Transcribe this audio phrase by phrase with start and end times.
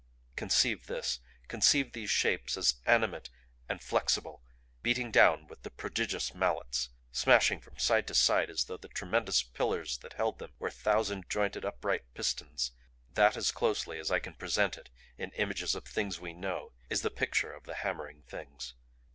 [0.35, 3.29] Conceive this conceive these Shapes as animate
[3.69, 4.41] and flexible;
[4.81, 9.43] beating down with the prodigious mallets, smashing from side to side as though the tremendous
[9.43, 12.71] pillars that held them were thousand jointed upright pistons;
[13.13, 17.03] that as closely as I can present it in images of things we know is
[17.03, 18.73] the picture of the Hammering Things.